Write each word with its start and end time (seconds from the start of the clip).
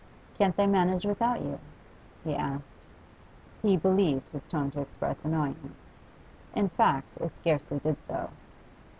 'Can't 0.39 0.55
they 0.57 0.65
manage 0.65 1.05
without 1.05 1.41
you?' 1.43 1.59
he 2.23 2.33
asked. 2.33 2.87
He 3.61 3.77
believed 3.77 4.27
his 4.29 4.41
tone 4.47 4.71
to 4.71 4.81
express 4.81 5.23
annoyance: 5.23 5.99
in 6.55 6.69
fact, 6.69 7.17
it 7.17 7.35
scarcely 7.35 7.77
did 7.77 8.03
so. 8.03 8.31